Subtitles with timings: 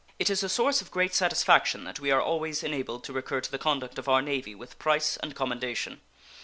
[0.17, 3.51] It is a source of great satisfaction that we are always enabled to recur to
[3.51, 6.01] the conduct of our Navy with price and commendation.